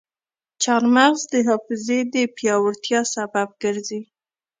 چارمغز 0.63 1.21
د 1.33 1.35
حافظې 1.47 1.99
د 2.13 2.15
پیاوړتیا 2.37 3.01
سبب 3.15 3.47
ګرځي. 3.63 3.99